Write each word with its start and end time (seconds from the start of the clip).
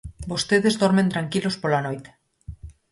Vostedes 0.31 0.77
dormen 0.81 1.11
tranquilos 1.13 1.55
pola 1.61 1.83
noite. 1.87 2.09